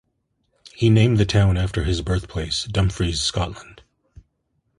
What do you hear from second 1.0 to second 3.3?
the town after his birthplace, Dumfries,